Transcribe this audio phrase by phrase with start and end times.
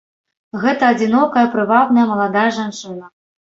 [0.63, 3.15] Гэта адзінокая, прывабная, маладая жанчына.